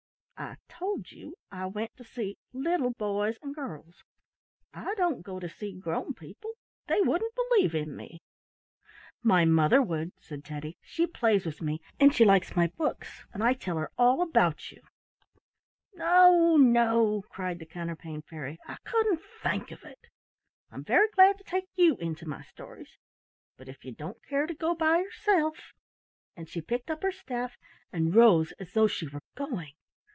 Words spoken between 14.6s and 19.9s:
you." "No, no!" cried the Counterpane Fairy, "I couldn't think of